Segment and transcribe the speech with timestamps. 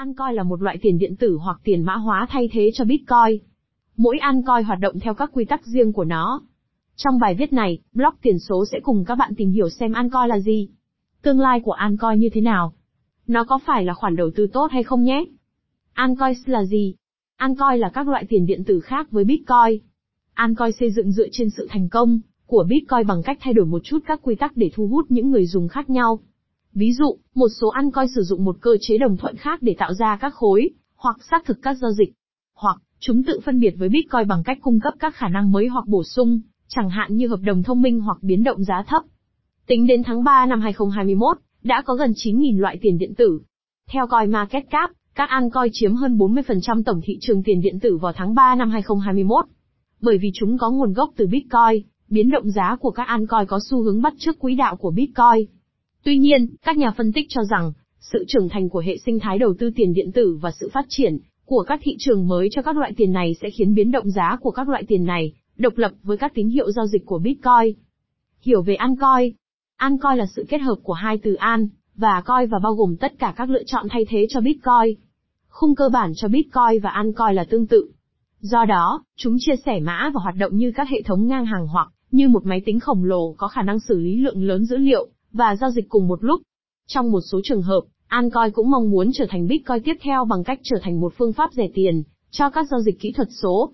[0.00, 3.38] Ancoin là một loại tiền điện tử hoặc tiền mã hóa thay thế cho Bitcoin.
[3.96, 6.42] Mỗi Ancoin hoạt động theo các quy tắc riêng của nó.
[6.96, 10.28] Trong bài viết này, blog tiền số sẽ cùng các bạn tìm hiểu xem Ancoin
[10.28, 10.68] là gì.
[11.22, 12.72] Tương lai của Ancoin như thế nào?
[13.26, 15.24] Nó có phải là khoản đầu tư tốt hay không nhé?
[15.92, 16.94] Ancoin là gì?
[17.36, 19.80] Ancoin là các loại tiền điện tử khác với Bitcoin.
[20.34, 23.80] Ancoin xây dựng dựa trên sự thành công của Bitcoin bằng cách thay đổi một
[23.84, 26.20] chút các quy tắc để thu hút những người dùng khác nhau.
[26.74, 29.74] Ví dụ, một số ăn coi sử dụng một cơ chế đồng thuận khác để
[29.78, 32.12] tạo ra các khối, hoặc xác thực các giao dịch.
[32.54, 35.66] Hoặc, chúng tự phân biệt với Bitcoin bằng cách cung cấp các khả năng mới
[35.66, 39.02] hoặc bổ sung, chẳng hạn như hợp đồng thông minh hoặc biến động giá thấp.
[39.66, 43.40] Tính đến tháng 3 năm 2021, đã có gần 9.000 loại tiền điện tử.
[43.88, 48.34] Theo CoinMarketCap, các altcoin chiếm hơn 40% tổng thị trường tiền điện tử vào tháng
[48.34, 49.44] 3 năm 2021.
[50.00, 53.60] Bởi vì chúng có nguồn gốc từ Bitcoin, biến động giá của các altcoin có
[53.70, 55.59] xu hướng bắt chước quỹ đạo của Bitcoin.
[56.02, 59.38] Tuy nhiên, các nhà phân tích cho rằng, sự trưởng thành của hệ sinh thái
[59.38, 62.62] đầu tư tiền điện tử và sự phát triển của các thị trường mới cho
[62.62, 65.78] các loại tiền này sẽ khiến biến động giá của các loại tiền này độc
[65.78, 67.74] lập với các tín hiệu giao dịch của Bitcoin.
[68.42, 69.34] Hiểu về altcoin.
[69.76, 73.18] Altcoin là sự kết hợp của hai từ an và coin và bao gồm tất
[73.18, 74.96] cả các lựa chọn thay thế cho Bitcoin.
[75.48, 77.90] Khung cơ bản cho Bitcoin và altcoin là tương tự.
[78.40, 81.66] Do đó, chúng chia sẻ mã và hoạt động như các hệ thống ngang hàng
[81.66, 84.76] hoặc như một máy tính khổng lồ có khả năng xử lý lượng lớn dữ
[84.76, 86.42] liệu và giao dịch cùng một lúc.
[86.86, 90.44] Trong một số trường hợp, Ancoin cũng mong muốn trở thành Bitcoin tiếp theo bằng
[90.44, 93.72] cách trở thành một phương pháp rẻ tiền cho các giao dịch kỹ thuật số.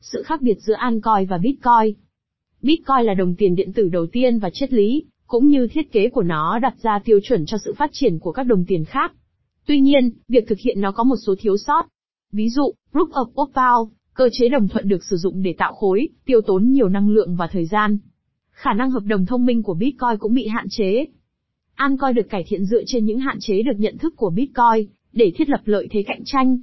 [0.00, 1.94] Sự khác biệt giữa Ancoin và Bitcoin
[2.62, 6.08] Bitcoin là đồng tiền điện tử đầu tiên và triết lý, cũng như thiết kế
[6.08, 9.12] của nó đặt ra tiêu chuẩn cho sự phát triển của các đồng tiền khác.
[9.66, 11.86] Tuy nhiên, việc thực hiện nó có một số thiếu sót.
[12.32, 15.72] Ví dụ, Proof of Work Power, cơ chế đồng thuận được sử dụng để tạo
[15.72, 17.98] khối, tiêu tốn nhiều năng lượng và thời gian.
[18.54, 21.06] Khả năng hợp đồng thông minh của Bitcoin cũng bị hạn chế.
[21.74, 25.32] Ancoin được cải thiện dựa trên những hạn chế được nhận thức của Bitcoin, để
[25.36, 26.58] thiết lập lợi thế cạnh tranh.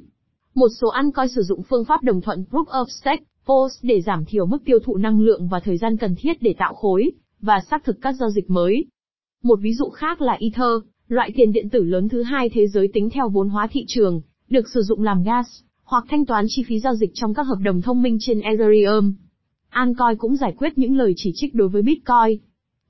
[0.55, 4.25] Một số Ancoin sử dụng phương pháp đồng thuận Proof of Stake, POS để giảm
[4.25, 7.59] thiểu mức tiêu thụ năng lượng và thời gian cần thiết để tạo khối, và
[7.69, 8.85] xác thực các giao dịch mới.
[9.43, 12.89] Một ví dụ khác là Ether, loại tiền điện tử lớn thứ hai thế giới
[12.93, 15.47] tính theo vốn hóa thị trường, được sử dụng làm gas,
[15.83, 19.13] hoặc thanh toán chi phí giao dịch trong các hợp đồng thông minh trên Ethereum.
[19.71, 22.39] Ancoin cũng giải quyết những lời chỉ trích đối với Bitcoin.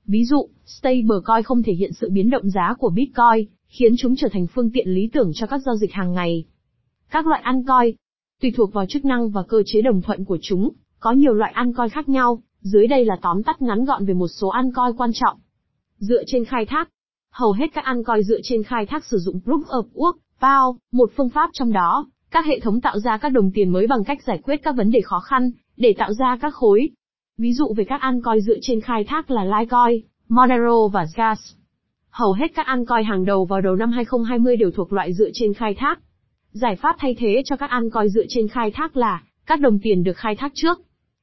[0.06, 4.28] Ví dụ, stablecoin không thể hiện sự biến động giá của Bitcoin, khiến chúng trở
[4.32, 6.44] thành phương tiện lý tưởng cho các giao dịch hàng ngày.
[7.10, 7.96] Các loại Ancoin,
[8.40, 10.70] tùy thuộc vào chức năng và cơ chế đồng thuận của chúng,
[11.00, 14.28] có nhiều loại Ancoin khác nhau, dưới đây là tóm tắt ngắn gọn về một
[14.28, 15.38] số Ancoin quan trọng.
[15.98, 16.88] Dựa trên khai thác,
[17.30, 21.10] hầu hết các Ancoin dựa trên khai thác sử dụng Proof of Work, POW, một
[21.16, 24.22] phương pháp trong đó, các hệ thống tạo ra các đồng tiền mới bằng cách
[24.26, 25.50] giải quyết các vấn đề khó khăn,
[25.82, 26.90] để tạo ra các khối.
[27.38, 31.38] Ví dụ về các altcoin dựa trên khai thác là Litecoin, Monero và Gas.
[32.10, 35.54] Hầu hết các altcoin hàng đầu vào đầu năm 2020 đều thuộc loại dựa trên
[35.54, 36.00] khai thác.
[36.52, 40.04] Giải pháp thay thế cho các altcoin dựa trên khai thác là các đồng tiền
[40.04, 40.80] được khai thác trước.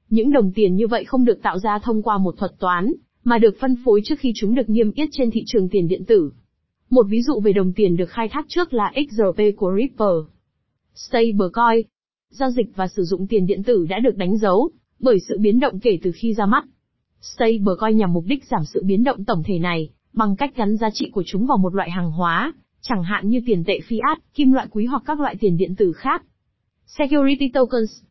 [0.09, 2.93] Những đồng tiền như vậy không được tạo ra thông qua một thuật toán,
[3.23, 6.05] mà được phân phối trước khi chúng được niêm yết trên thị trường tiền điện
[6.05, 6.31] tử.
[6.89, 10.33] Một ví dụ về đồng tiền được khai thác trước là XRP của Ripple.
[10.95, 11.87] Stablecoin,
[12.29, 14.69] giao dịch và sử dụng tiền điện tử đã được đánh dấu
[14.99, 16.63] bởi sự biến động kể từ khi ra mắt.
[17.21, 20.89] Stablecoin nhằm mục đích giảm sự biến động tổng thể này bằng cách gắn giá
[20.93, 24.51] trị của chúng vào một loại hàng hóa, chẳng hạn như tiền tệ fiat, kim
[24.51, 26.23] loại quý hoặc các loại tiền điện tử khác.
[26.85, 28.01] Security tokens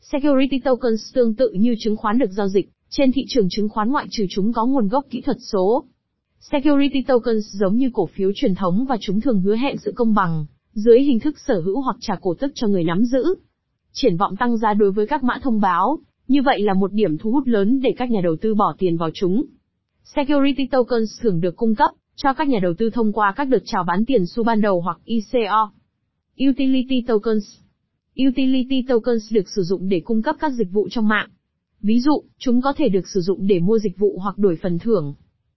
[0.00, 3.90] Security tokens tương tự như chứng khoán được giao dịch trên thị trường chứng khoán
[3.90, 5.84] ngoại trừ chúng có nguồn gốc kỹ thuật số.
[6.40, 10.14] Security tokens giống như cổ phiếu truyền thống và chúng thường hứa hẹn sự công
[10.14, 13.24] bằng, dưới hình thức sở hữu hoặc trả cổ tức cho người nắm giữ.
[14.00, 15.98] Triển vọng tăng giá đối với các mã thông báo,
[16.28, 18.96] như vậy là một điểm thu hút lớn để các nhà đầu tư bỏ tiền
[18.96, 19.44] vào chúng.
[20.04, 23.62] Security tokens thường được cung cấp cho các nhà đầu tư thông qua các đợt
[23.64, 25.70] chào bán tiền xu ban đầu hoặc ICO.
[26.48, 27.44] Utility tokens
[28.28, 31.28] Utility tokens được sử dụng để cung cấp các dịch vụ trong mạng.
[31.80, 34.78] Ví dụ, chúng có thể được sử dụng để mua dịch vụ hoặc đổi phần
[34.78, 35.14] thưởng.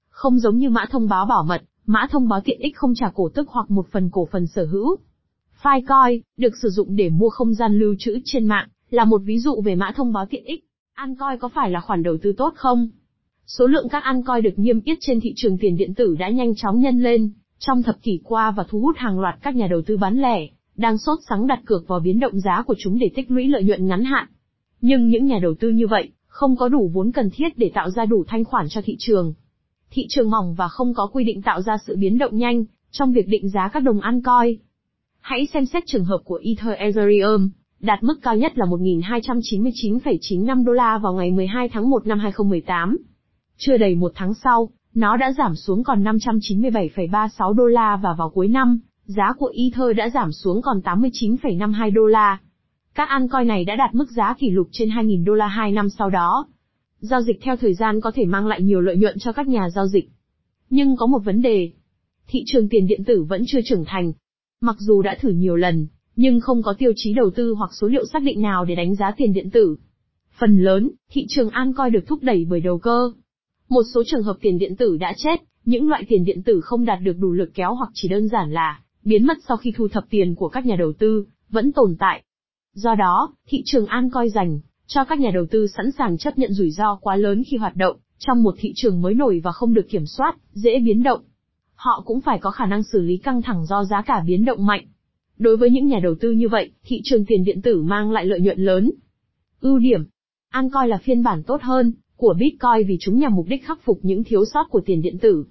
[0.09, 3.11] Không giống như mã thông báo bảo mật, mã thông báo tiện ích không trả
[3.13, 4.97] cổ tức hoặc một phần cổ phần sở hữu.
[5.61, 9.39] Filecoin, được sử dụng để mua không gian lưu trữ trên mạng, là một ví
[9.39, 10.65] dụ về mã thông báo tiện ích.
[10.93, 12.89] Ancoin có phải là khoản đầu tư tốt không?
[13.45, 16.55] Số lượng các ancoin được niêm yết trên thị trường tiền điện tử đã nhanh
[16.55, 19.81] chóng nhân lên trong thập kỷ qua và thu hút hàng loạt các nhà đầu
[19.81, 23.11] tư bán lẻ đang sốt sắng đặt cược vào biến động giá của chúng để
[23.15, 24.27] tích lũy lợi nhuận ngắn hạn.
[24.81, 27.89] Nhưng những nhà đầu tư như vậy không có đủ vốn cần thiết để tạo
[27.89, 29.33] ra đủ thanh khoản cho thị trường.
[29.91, 33.11] Thị trường mỏng và không có quy định tạo ra sự biến động nhanh trong
[33.11, 34.57] việc định giá các đồng ancoin.
[35.21, 40.71] Hãy xem xét trường hợp của Ether Ethereum, đạt mức cao nhất là 1.299,95 đô
[40.71, 42.97] la vào ngày 12 tháng 1 năm 2018.
[43.57, 48.29] Chưa đầy một tháng sau, nó đã giảm xuống còn 597,36 đô la và vào
[48.29, 52.37] cuối năm, giá của Ether đã giảm xuống còn 89,52 đô la.
[52.95, 55.89] Các altcoin này đã đạt mức giá kỷ lục trên 2.000 đô la 2 năm
[55.89, 56.47] sau đó.
[56.99, 59.69] Giao dịch theo thời gian có thể mang lại nhiều lợi nhuận cho các nhà
[59.69, 60.09] giao dịch.
[60.69, 61.71] Nhưng có một vấn đề.
[62.27, 64.11] Thị trường tiền điện tử vẫn chưa trưởng thành.
[64.63, 67.87] Mặc dù đã thử nhiều lần, nhưng không có tiêu chí đầu tư hoặc số
[67.87, 69.75] liệu xác định nào để đánh giá tiền điện tử.
[70.39, 73.11] Phần lớn, thị trường an coi được thúc đẩy bởi đầu cơ.
[73.69, 76.85] Một số trường hợp tiền điện tử đã chết, những loại tiền điện tử không
[76.85, 79.87] đạt được đủ lực kéo hoặc chỉ đơn giản là biến mất sau khi thu
[79.87, 82.23] thập tiền của các nhà đầu tư, vẫn tồn tại.
[82.73, 86.37] Do đó, thị trường an coi dành cho các nhà đầu tư sẵn sàng chấp
[86.37, 89.51] nhận rủi ro quá lớn khi hoạt động trong một thị trường mới nổi và
[89.51, 91.21] không được kiểm soát, dễ biến động.
[91.83, 94.65] Họ cũng phải có khả năng xử lý căng thẳng do giá cả biến động
[94.65, 94.85] mạnh.
[95.37, 98.25] Đối với những nhà đầu tư như vậy, thị trường tiền điện tử mang lại
[98.25, 98.91] lợi nhuận lớn.
[99.61, 100.03] Ưu điểm
[100.49, 103.99] Altcoin là phiên bản tốt hơn của Bitcoin vì chúng nhằm mục đích khắc phục
[104.01, 105.45] những thiếu sót của tiền điện tử.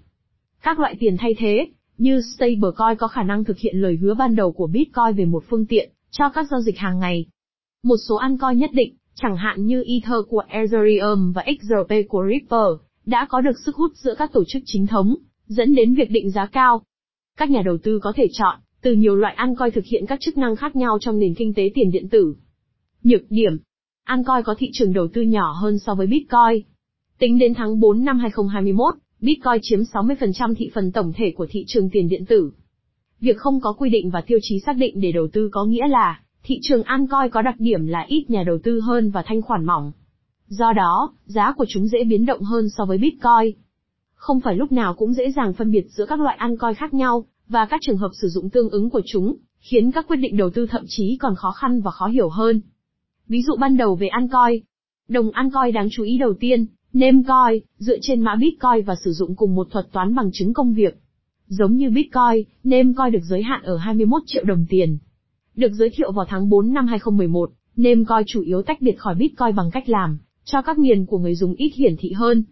[0.62, 1.67] Các loại tiền thay thế,
[1.99, 5.44] như stablecoin có khả năng thực hiện lời hứa ban đầu của Bitcoin về một
[5.49, 7.27] phương tiện cho các giao dịch hàng ngày.
[7.82, 12.87] Một số altcoin nhất định, chẳng hạn như Ether của Ethereum và XRP của Ripple,
[13.06, 15.17] đã có được sức hút giữa các tổ chức chính thống,
[15.50, 16.82] dẫn đến việc định giá cao.
[17.37, 20.38] Các nhà đầu tư có thể chọn từ nhiều loại altcoin thực hiện các chức
[20.38, 22.35] năng khác nhau trong nền kinh tế tiền điện tử.
[23.02, 23.58] Nhược điểm
[24.05, 26.62] Altcoin có thị trường đầu tư nhỏ hơn so với Bitcoin.
[27.19, 31.64] Tính đến tháng 4 năm 2021, Bitcoin chiếm 60% thị phần tổng thể của thị
[31.67, 32.53] trường tiền điện tử.
[33.20, 35.88] Việc không có quy định và tiêu chí xác định để đầu tư có nghĩa
[35.88, 39.43] là, thị trường altcoin có đặc điểm là ít nhà đầu tư hơn và thanh
[39.43, 39.93] khoản mỏng.
[40.46, 43.56] Do đó, giá của chúng dễ biến động hơn so với Bitcoin.
[44.20, 47.25] Không phải lúc nào cũng dễ dàng phân biệt giữa các loại altcoin khác nhau,
[47.49, 50.50] và các trường hợp sử dụng tương ứng của chúng, khiến các quyết định đầu
[50.50, 52.61] tư thậm chí còn khó khăn và khó hiểu hơn.
[53.28, 54.62] Ví dụ ban đầu về altcoin.
[55.08, 59.37] Đồng altcoin đáng chú ý đầu tiên, Namecoin, dựa trên mã Bitcoin và sử dụng
[59.37, 60.99] cùng một thuật toán bằng chứng công việc.
[61.46, 64.99] Giống như Bitcoin, Namecoin được giới hạn ở 21 triệu đồng tiền.
[65.55, 69.55] Được giới thiệu vào tháng 4 năm 2011, Namecoin chủ yếu tách biệt khỏi Bitcoin
[69.56, 72.44] bằng cách làm cho các miền của người dùng ít hiển thị hơn.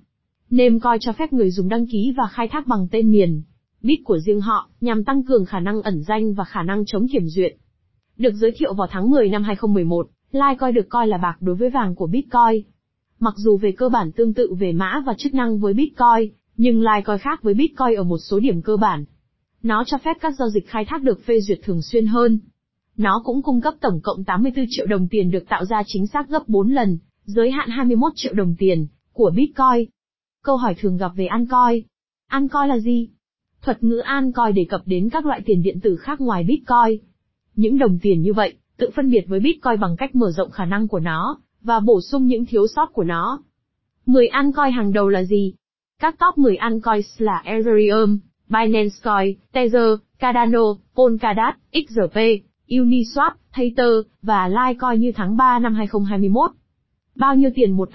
[0.51, 3.43] Namecoin cho phép người dùng đăng ký và khai thác bằng tên miền,
[3.83, 7.07] bit của riêng họ, nhằm tăng cường khả năng ẩn danh và khả năng chống
[7.13, 7.53] kiểm duyệt.
[8.17, 11.71] Được giới thiệu vào tháng 10 năm 2011, Litecoin được coi là bạc đối với
[11.71, 12.63] vàng của Bitcoin.
[13.21, 16.81] Mặc dù về cơ bản tương tự về mã và chức năng với Bitcoin, nhưng
[16.81, 19.05] Litecoin khác với Bitcoin ở một số điểm cơ bản.
[19.63, 22.39] Nó cho phép các giao dịch khai thác được phê duyệt thường xuyên hơn.
[22.97, 26.29] Nó cũng cung cấp tổng cộng 84 triệu đồng tiền được tạo ra chính xác
[26.29, 29.91] gấp 4 lần, giới hạn 21 triệu đồng tiền, của Bitcoin.
[30.49, 31.85] Câu hỏi thường gặp về Altcoin.
[32.29, 33.09] Altcoin là gì?
[33.63, 37.01] Thuật ngữ an coi đề cập đến các loại tiền điện tử khác ngoài Bitcoin.
[37.57, 40.65] Những đồng tiền như vậy, tự phân biệt với Bitcoin bằng cách mở rộng khả
[40.65, 43.43] năng của nó, và bổ sung những thiếu sót của nó.
[44.07, 45.55] 10 altcoin hàng đầu là gì?
[46.01, 48.19] Các top 10 coins là Ethereum,
[48.49, 52.17] Binance Coin, Tether, Cardano, Polkadot, XRP,
[52.69, 56.51] Uniswap, Tether, và Litecoin như tháng 3 năm 2021.
[57.15, 57.89] Bao nhiêu tiền một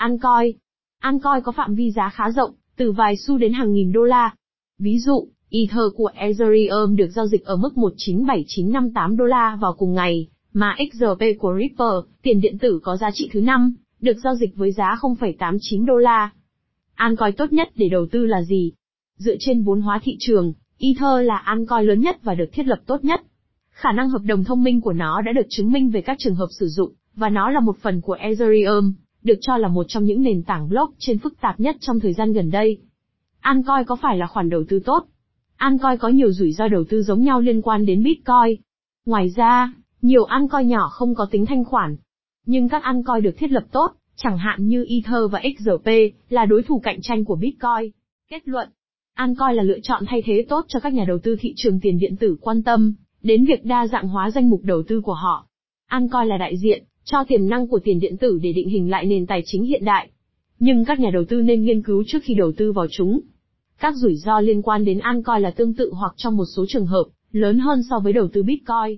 [1.04, 4.04] An coi có phạm vi giá khá rộng, từ vài xu đến hàng nghìn đô
[4.04, 4.36] la.
[4.80, 9.94] Ví dụ, Ether của Ethereum được giao dịch ở mức 197958 đô la vào cùng
[9.94, 14.36] ngày, mà XRP của Ripple, tiền điện tử có giá trị thứ năm, được giao
[14.36, 16.30] dịch với giá 0,89 đô la.
[16.96, 18.72] Altcoin tốt nhất để đầu tư là gì?
[19.18, 22.80] Dựa trên vốn hóa thị trường, Ether là altcoin lớn nhất và được thiết lập
[22.86, 23.22] tốt nhất.
[23.72, 26.36] Khả năng hợp đồng thông minh của nó đã được chứng minh về các trường
[26.36, 30.04] hợp sử dụng, và nó là một phần của Ethereum, được cho là một trong
[30.04, 32.78] những nền tảng blockchain phức tạp nhất trong thời gian gần đây.
[33.40, 35.06] Ancoin có phải là khoản đầu tư tốt?
[35.56, 38.62] Ancoin có nhiều rủi ro đầu tư giống nhau liên quan đến Bitcoin.
[39.06, 41.96] Ngoài ra, nhiều Ancoin nhỏ không có tính thanh khoản.
[42.46, 45.90] Nhưng các Ancoin được thiết lập tốt, chẳng hạn như Ether và XRP,
[46.30, 47.92] là đối thủ cạnh tranh của Bitcoin.
[48.30, 48.70] Kết luận,
[49.14, 51.98] Ancoin là lựa chọn thay thế tốt cho các nhà đầu tư thị trường tiền
[52.00, 55.48] điện tử quan tâm đến việc đa dạng hóa danh mục đầu tư của họ.
[55.88, 59.06] Ancoin là đại diện cho tiềm năng của tiền điện tử để định hình lại
[59.06, 60.10] nền tài chính hiện đại.
[60.60, 63.20] Nhưng các nhà đầu tư nên nghiên cứu trước khi đầu tư vào chúng.
[63.80, 66.66] Các rủi ro liên quan đến an coi là tương tự hoặc trong một số
[66.68, 68.98] trường hợp, lớn hơn so với đầu tư Bitcoin.